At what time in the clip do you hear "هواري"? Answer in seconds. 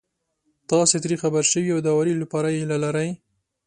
1.93-2.13